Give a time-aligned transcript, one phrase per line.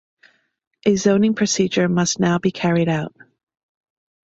[0.83, 3.15] A zoning procedure must now be carried out.